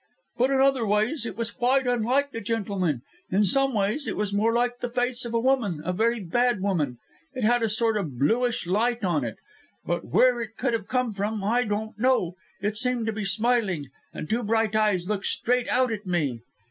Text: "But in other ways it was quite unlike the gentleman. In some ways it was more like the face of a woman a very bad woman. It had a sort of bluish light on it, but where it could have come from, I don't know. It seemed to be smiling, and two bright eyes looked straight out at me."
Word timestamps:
"But 0.39 0.49
in 0.49 0.59
other 0.59 0.83
ways 0.83 1.27
it 1.27 1.37
was 1.37 1.51
quite 1.51 1.85
unlike 1.85 2.31
the 2.31 2.41
gentleman. 2.41 3.03
In 3.29 3.43
some 3.43 3.75
ways 3.75 4.07
it 4.07 4.17
was 4.17 4.33
more 4.33 4.51
like 4.51 4.79
the 4.79 4.89
face 4.89 5.25
of 5.25 5.33
a 5.35 5.39
woman 5.39 5.79
a 5.85 5.93
very 5.93 6.19
bad 6.19 6.59
woman. 6.59 6.97
It 7.35 7.43
had 7.43 7.61
a 7.61 7.69
sort 7.69 7.97
of 7.97 8.17
bluish 8.17 8.65
light 8.65 9.03
on 9.03 9.23
it, 9.23 9.37
but 9.85 10.03
where 10.05 10.41
it 10.41 10.57
could 10.57 10.73
have 10.73 10.87
come 10.87 11.13
from, 11.13 11.43
I 11.43 11.65
don't 11.65 11.99
know. 11.99 12.33
It 12.63 12.79
seemed 12.79 13.05
to 13.05 13.13
be 13.13 13.25
smiling, 13.25 13.91
and 14.11 14.27
two 14.27 14.41
bright 14.41 14.75
eyes 14.75 15.07
looked 15.07 15.27
straight 15.27 15.67
out 15.69 15.91
at 15.91 16.07
me." 16.07 16.41